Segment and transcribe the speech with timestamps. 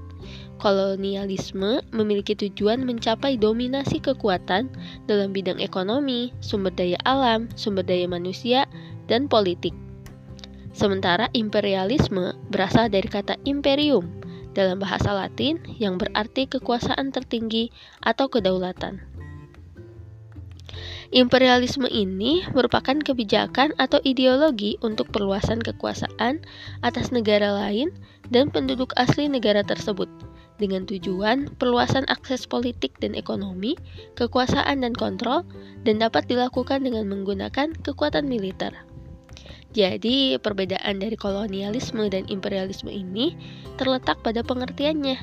[0.60, 4.68] Kolonialisme memiliki tujuan mencapai dominasi kekuatan
[5.08, 8.68] dalam bidang ekonomi, sumber daya alam, sumber daya manusia,
[9.08, 9.72] dan politik.
[10.76, 14.20] Sementara imperialisme berasal dari kata imperium
[14.52, 17.70] dalam bahasa Latin yang berarti kekuasaan tertinggi
[18.02, 19.02] atau kedaulatan.
[21.10, 26.46] Imperialisme ini merupakan kebijakan atau ideologi untuk perluasan kekuasaan
[26.86, 27.90] atas negara lain
[28.30, 30.06] dan penduduk asli negara tersebut
[30.62, 33.74] dengan tujuan perluasan akses politik dan ekonomi,
[34.14, 35.42] kekuasaan dan kontrol,
[35.82, 38.70] dan dapat dilakukan dengan menggunakan kekuatan militer.
[39.70, 43.38] Jadi, perbedaan dari kolonialisme dan imperialisme ini
[43.78, 45.14] terletak pada pengertiannya,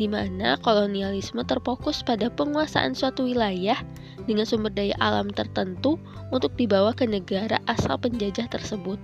[0.00, 3.76] di mana kolonialisme terfokus pada penguasaan suatu wilayah
[4.24, 6.00] dengan sumber daya alam tertentu
[6.32, 8.96] untuk dibawa ke negara asal penjajah tersebut.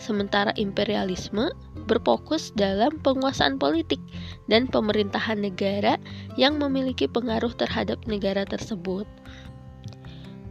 [0.00, 1.52] Sementara imperialisme
[1.84, 4.00] berfokus dalam penguasaan politik
[4.48, 6.00] dan pemerintahan negara
[6.40, 9.04] yang memiliki pengaruh terhadap negara tersebut.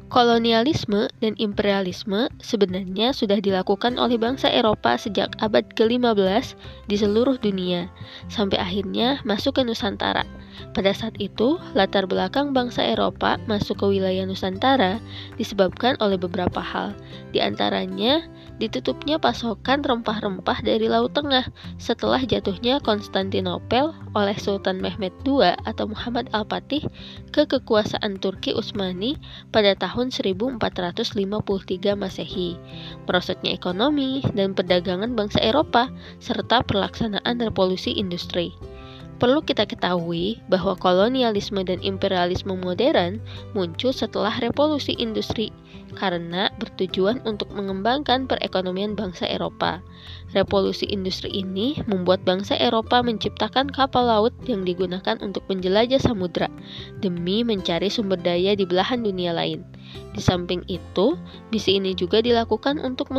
[0.10, 6.58] Kolonialisme dan imperialisme sebenarnya sudah dilakukan oleh bangsa Eropa sejak abad ke-15
[6.90, 7.86] di seluruh dunia,
[8.26, 10.26] sampai akhirnya masuk ke Nusantara.
[10.76, 15.02] Pada saat itu, latar belakang bangsa Eropa masuk ke wilayah Nusantara
[15.36, 16.94] disebabkan oleh beberapa hal,
[17.33, 18.26] di antaranya
[18.60, 21.48] ditutupnya pasokan rempah-rempah dari Laut Tengah
[21.80, 26.83] setelah jatuhnya Konstantinopel oleh Sultan Mehmed II atau Muhammad Al-Fatih
[27.32, 29.16] ke kekuasaan Turki Utsmani
[29.56, 31.23] pada tahun 1453
[31.95, 32.60] Masehi,
[33.08, 35.88] merosotnya ekonomi dan perdagangan bangsa Eropa,
[36.20, 38.52] serta pelaksanaan revolusi industri.
[39.20, 43.20] Perlu kita ketahui bahwa kolonialisme dan imperialisme modern
[43.52, 45.52] muncul setelah revolusi industri
[46.00, 49.84] karena bertujuan untuk mengembangkan perekonomian bangsa Eropa.
[50.32, 56.48] Revolusi industri ini membuat bangsa Eropa menciptakan kapal laut yang digunakan untuk menjelajah samudra
[57.04, 59.68] demi mencari sumber daya di belahan dunia lain.
[60.16, 61.20] Di samping itu,
[61.52, 63.12] misi ini juga dilakukan untuk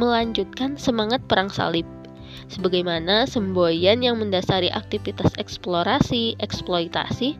[0.00, 1.84] melanjutkan semangat perang salib
[2.48, 7.36] sebagaimana semboyan yang mendasari aktivitas eksplorasi, eksploitasi,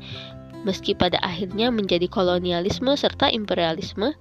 [0.62, 4.14] meski pada akhirnya menjadi kolonialisme serta imperialisme,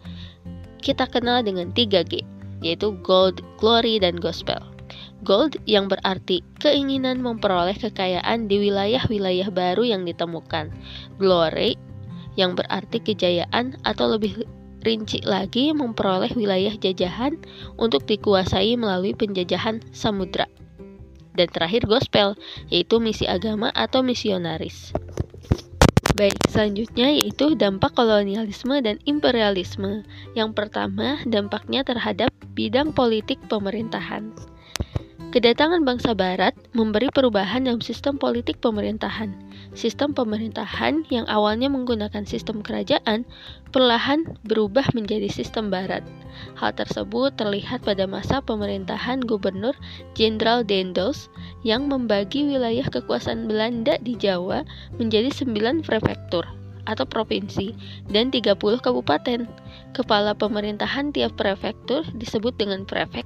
[0.81, 2.25] kita kenal dengan 3G,
[2.65, 4.57] yaitu gold, glory, dan gospel.
[5.21, 10.73] Gold yang berarti keinginan memperoleh kekayaan di wilayah-wilayah baru yang ditemukan.
[11.21, 11.77] Glory
[12.33, 14.49] yang berarti kejayaan atau lebih
[14.81, 17.37] rinci lagi memperoleh wilayah jajahan
[17.77, 20.49] untuk dikuasai melalui penjajahan samudra
[21.35, 22.35] dan terakhir gospel,
[22.67, 24.91] yaitu misi agama atau misionaris.
[26.11, 30.03] Baik, selanjutnya yaitu dampak kolonialisme dan imperialisme.
[30.35, 34.35] Yang pertama, dampaknya terhadap bidang politik pemerintahan.
[35.31, 39.31] Kedatangan bangsa barat memberi perubahan dalam sistem politik pemerintahan.
[39.71, 43.23] Sistem pemerintahan yang awalnya menggunakan sistem kerajaan
[43.71, 46.03] perlahan berubah menjadi sistem barat.
[46.59, 49.71] Hal tersebut terlihat pada masa pemerintahan Gubernur
[50.11, 51.31] Jenderal Dendels
[51.63, 54.67] yang membagi wilayah kekuasaan Belanda di Jawa
[54.99, 56.43] menjadi 9 prefektur
[56.83, 57.71] atau provinsi
[58.11, 59.47] dan 30 kabupaten.
[59.95, 63.23] Kepala pemerintahan tiap prefektur disebut dengan prefek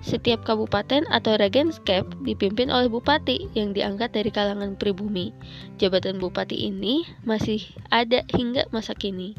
[0.00, 5.32] setiap kabupaten atau regenscape dipimpin oleh bupati yang diangkat dari kalangan pribumi.
[5.76, 7.60] Jabatan bupati ini masih
[7.92, 9.36] ada hingga masa kini.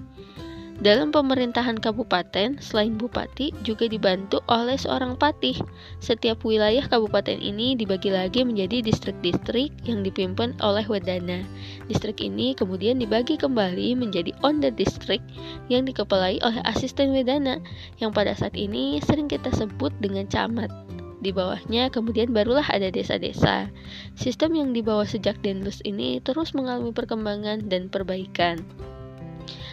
[0.81, 5.53] Dalam pemerintahan kabupaten, selain bupati juga dibantu oleh seorang patih.
[6.01, 11.45] Setiap wilayah kabupaten ini dibagi lagi menjadi distrik-distrik yang dipimpin oleh wedana.
[11.85, 15.21] Distrik ini kemudian dibagi kembali menjadi onder distrik
[15.69, 17.61] yang dikepalai oleh asisten wedana
[18.01, 20.73] yang pada saat ini sering kita sebut dengan camat.
[21.21, 23.69] Di bawahnya kemudian barulah ada desa-desa.
[24.17, 28.65] Sistem yang dibawa sejak Denlus ini terus mengalami perkembangan dan perbaikan.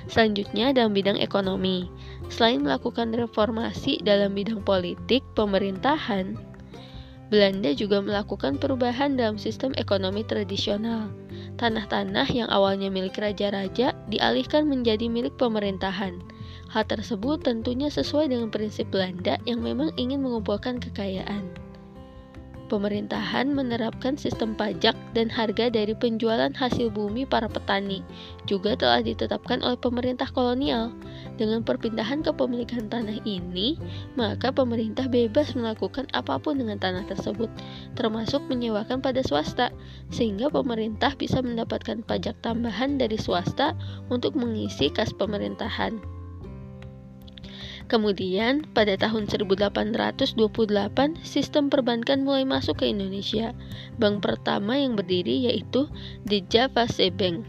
[0.09, 1.89] Selanjutnya dalam bidang ekonomi.
[2.33, 6.37] Selain melakukan reformasi dalam bidang politik, pemerintahan,
[7.29, 11.13] Belanda juga melakukan perubahan dalam sistem ekonomi tradisional.
[11.61, 16.25] Tanah-tanah yang awalnya milik raja-raja dialihkan menjadi milik pemerintahan.
[16.73, 21.68] Hal tersebut tentunya sesuai dengan prinsip Belanda yang memang ingin mengumpulkan kekayaan.
[22.69, 28.05] Pemerintahan menerapkan sistem pajak dan harga dari penjualan hasil bumi para petani
[28.45, 30.93] juga telah ditetapkan oleh pemerintah kolonial.
[31.41, 33.81] Dengan perpindahan kepemilikan tanah ini,
[34.21, 37.49] maka pemerintah bebas melakukan apa pun dengan tanah tersebut,
[37.97, 39.73] termasuk menyewakan pada swasta,
[40.13, 43.73] sehingga pemerintah bisa mendapatkan pajak tambahan dari swasta
[44.13, 46.18] untuk mengisi kas pemerintahan.
[47.89, 53.57] Kemudian, pada tahun 1828, sistem perbankan mulai masuk ke Indonesia.
[53.97, 55.89] Bank pertama yang berdiri yaitu
[56.29, 57.49] The Javase Bank.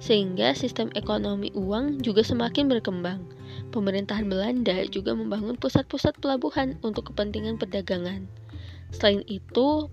[0.00, 3.28] Sehingga sistem ekonomi uang juga semakin berkembang.
[3.76, 8.24] Pemerintahan Belanda juga membangun pusat-pusat pelabuhan untuk kepentingan perdagangan.
[8.88, 9.92] Selain itu,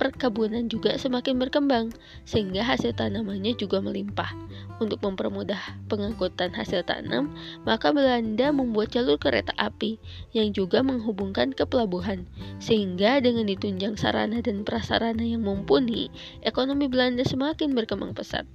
[0.00, 1.92] perkebunan juga semakin berkembang,
[2.24, 4.32] sehingga hasil tanamannya juga melimpah.
[4.80, 5.60] Untuk mempermudah
[5.92, 7.36] pengangkutan hasil tanam,
[7.68, 10.00] maka Belanda membuat jalur kereta api
[10.32, 12.24] yang juga menghubungkan ke pelabuhan,
[12.56, 16.08] sehingga dengan ditunjang sarana dan prasarana yang mumpuni,
[16.40, 18.48] ekonomi Belanda semakin berkembang pesat.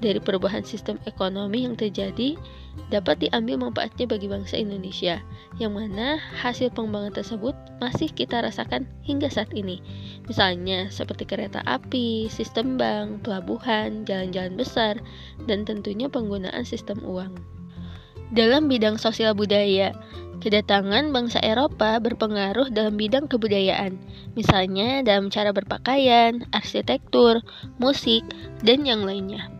[0.00, 2.32] Dari perubahan sistem ekonomi yang terjadi,
[2.88, 5.20] dapat diambil manfaatnya bagi bangsa Indonesia,
[5.60, 7.52] yang mana hasil pengembangan tersebut
[7.84, 9.84] masih kita rasakan hingga saat ini.
[10.24, 14.96] Misalnya seperti kereta api, sistem bank, pelabuhan, jalan-jalan besar,
[15.44, 17.36] dan tentunya penggunaan sistem uang.
[18.32, 19.92] Dalam bidang sosial budaya,
[20.40, 24.00] kedatangan bangsa Eropa berpengaruh dalam bidang kebudayaan,
[24.38, 27.44] misalnya dalam cara berpakaian, arsitektur,
[27.82, 28.24] musik,
[28.64, 29.50] dan yang lainnya.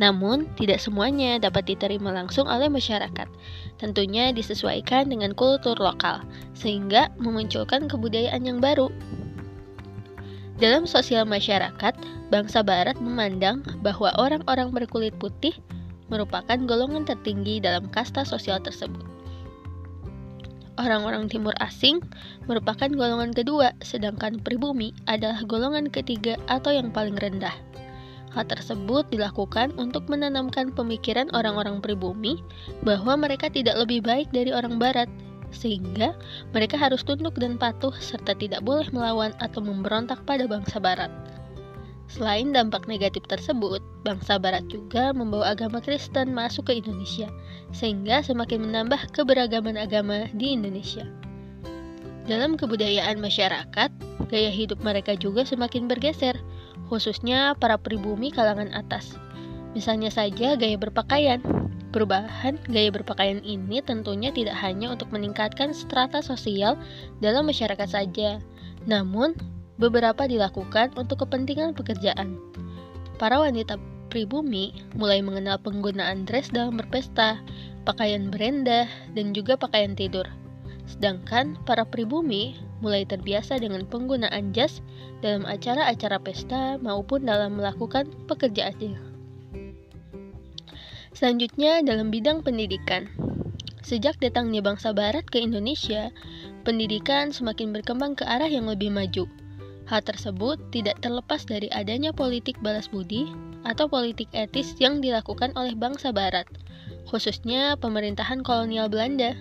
[0.00, 3.28] Namun, tidak semuanya dapat diterima langsung oleh masyarakat.
[3.76, 6.24] Tentunya disesuaikan dengan kultur lokal,
[6.56, 8.88] sehingga memunculkan kebudayaan yang baru.
[10.62, 11.90] Dalam sosial masyarakat,
[12.30, 15.58] bangsa Barat memandang bahwa orang-orang berkulit putih
[16.06, 19.02] merupakan golongan tertinggi dalam kasta sosial tersebut.
[20.78, 21.98] Orang-orang timur asing
[22.46, 27.58] merupakan golongan kedua, sedangkan pribumi adalah golongan ketiga atau yang paling rendah.
[28.30, 32.38] Hal tersebut dilakukan untuk menanamkan pemikiran orang-orang pribumi
[32.86, 35.10] bahwa mereka tidak lebih baik dari orang barat,
[35.52, 36.16] sehingga
[36.50, 41.12] mereka harus tunduk dan patuh serta tidak boleh melawan atau memberontak pada bangsa barat.
[42.12, 47.32] Selain dampak negatif tersebut, bangsa barat juga membawa agama Kristen masuk ke Indonesia,
[47.72, 51.08] sehingga semakin menambah keberagaman agama di Indonesia.
[52.28, 53.90] Dalam kebudayaan masyarakat,
[54.28, 56.36] gaya hidup mereka juga semakin bergeser,
[56.92, 59.16] khususnya para pribumi kalangan atas.
[59.72, 61.40] Misalnya saja gaya berpakaian.
[61.92, 66.80] Perubahan gaya berpakaian ini tentunya tidak hanya untuk meningkatkan strata sosial
[67.20, 68.40] dalam masyarakat saja,
[68.88, 69.36] namun
[69.76, 72.40] beberapa dilakukan untuk kepentingan pekerjaan.
[73.20, 73.76] Para wanita
[74.08, 77.36] pribumi mulai mengenal penggunaan dress dalam berpesta,
[77.84, 80.24] pakaian berendah, dan juga pakaian tidur.
[80.88, 84.80] Sedangkan para pribumi mulai terbiasa dengan penggunaan jas
[85.20, 89.11] dalam acara-acara pesta maupun dalam melakukan pekerjaannya.
[91.12, 93.08] Selanjutnya dalam bidang pendidikan.
[93.82, 96.08] Sejak datangnya bangsa barat ke Indonesia,
[96.64, 99.28] pendidikan semakin berkembang ke arah yang lebih maju.
[99.90, 103.28] Hal tersebut tidak terlepas dari adanya politik balas budi
[103.66, 106.46] atau politik etis yang dilakukan oleh bangsa barat,
[107.10, 109.36] khususnya pemerintahan kolonial Belanda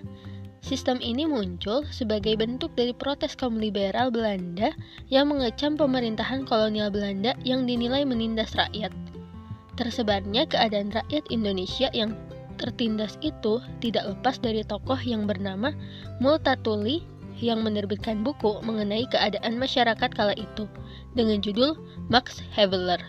[0.62, 4.70] Sistem ini muncul sebagai bentuk dari protes kaum liberal Belanda
[5.10, 8.94] yang mengecam pemerintahan kolonial Belanda yang dinilai menindas rakyat.
[9.80, 12.16] Tersebarnya keadaan rakyat Indonesia yang
[12.60, 15.74] tertindas itu tidak lepas dari tokoh yang bernama
[16.22, 17.02] Multatuli
[17.42, 20.70] yang menerbitkan buku mengenai keadaan masyarakat kala itu
[21.18, 21.74] dengan judul
[22.12, 23.02] Max Havelaar.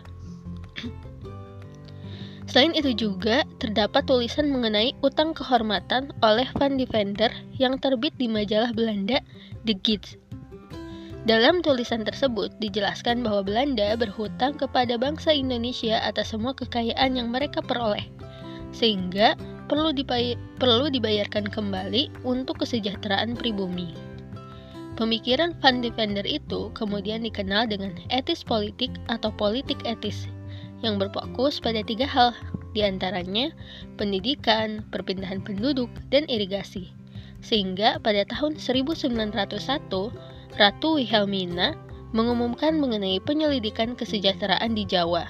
[2.49, 7.29] Selain itu juga terdapat tulisan mengenai utang kehormatan oleh Van Deventer
[7.61, 9.21] yang terbit di majalah Belanda
[9.69, 10.22] The Gids.
[11.23, 17.63] Dalam tulisan tersebut dijelaskan bahwa Belanda berhutang kepada bangsa Indonesia atas semua kekayaan yang mereka
[17.63, 18.03] peroleh,
[18.75, 19.39] sehingga
[19.71, 19.95] perlu,
[20.59, 23.95] perlu dibayarkan kembali untuk kesejahteraan pribumi.
[24.99, 30.27] Pemikiran Van Deventer itu kemudian dikenal dengan etis politik atau politik etis
[30.83, 32.35] yang berfokus pada tiga hal,
[32.75, 33.55] di antaranya
[33.95, 36.91] pendidikan, perpindahan penduduk, dan irigasi.
[37.47, 39.39] Sehingga pada tahun 1901,
[40.61, 41.73] Ratu Wilhelmina
[42.13, 45.25] mengumumkan mengenai penyelidikan kesejahteraan di Jawa,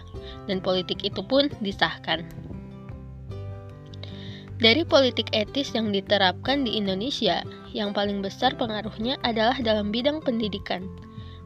[0.50, 2.26] dan politik itu pun disahkan.
[4.62, 7.42] Dari politik etis yang diterapkan di Indonesia,
[7.74, 10.86] yang paling besar pengaruhnya adalah dalam bidang pendidikan.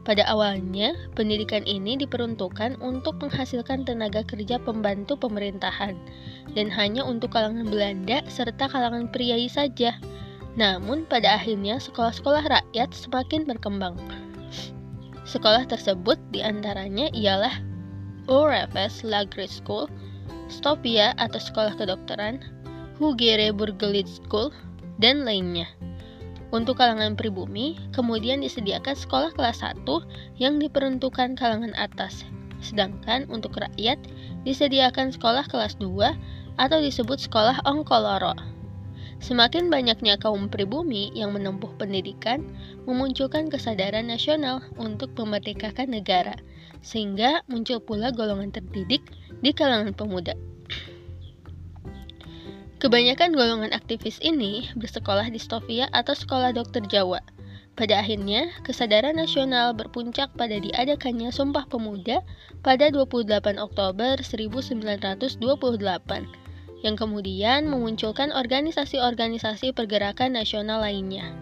[0.05, 5.99] Pada awalnya, pendidikan ini diperuntukkan untuk menghasilkan tenaga kerja pembantu pemerintahan
[6.55, 9.99] dan hanya untuk kalangan Belanda serta kalangan priai saja.
[10.57, 13.93] Namun, pada akhirnya sekolah-sekolah rakyat semakin berkembang.
[15.29, 17.61] Sekolah tersebut di antaranya ialah
[18.25, 19.85] ORFS Lagre School,
[20.49, 22.41] Stopia atau Sekolah Kedokteran,
[22.97, 24.49] Hugere Burgelit School,
[24.97, 25.69] dan lainnya.
[26.49, 29.83] Untuk kalangan pribumi, kemudian disediakan sekolah kelas 1
[30.39, 32.23] yang diperuntukkan kalangan atas.
[32.63, 33.99] Sedangkan untuk rakyat
[34.47, 35.91] disediakan sekolah kelas 2
[36.57, 38.56] atau disebut sekolah ongkoloro.
[39.17, 42.45] Semakin banyaknya kaum pribumi yang menempuh pendidikan,
[42.85, 46.37] memunculkan kesadaran nasional untuk memerdekakan negara,
[46.85, 49.01] sehingga muncul pula golongan terdidik
[49.41, 50.37] di kalangan pemuda.
[52.77, 57.17] Kebanyakan golongan aktivis ini bersekolah di Stovia atau Sekolah Dokter Jawa.
[57.73, 62.21] Pada akhirnya, kesadaran nasional berpuncak pada diadakannya Sumpah Pemuda
[62.61, 65.41] pada 28 Oktober 1928
[66.85, 71.33] yang kemudian memunculkan organisasi-organisasi pergerakan nasional lainnya.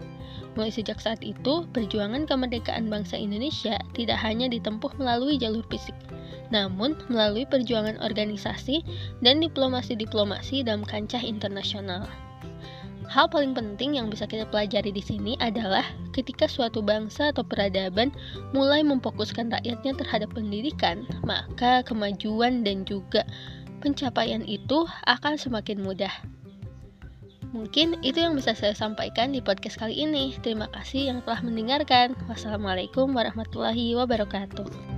[0.56, 5.92] Mulai sejak saat itu, perjuangan kemerdekaan bangsa Indonesia tidak hanya ditempuh melalui jalur fisik,
[6.48, 8.80] namun melalui perjuangan organisasi
[9.20, 12.08] dan diplomasi-diplomasi dalam kancah internasional.
[13.06, 18.10] Hal paling penting yang bisa kita pelajari di sini adalah ketika suatu bangsa atau peradaban
[18.50, 23.22] mulai memfokuskan rakyatnya terhadap pendidikan, maka kemajuan dan juga
[23.86, 26.10] pencapaian itu akan semakin mudah.
[27.54, 30.34] Mungkin itu yang bisa saya sampaikan di podcast kali ini.
[30.42, 32.18] Terima kasih yang telah mendengarkan.
[32.26, 34.95] Wassalamualaikum warahmatullahi wabarakatuh.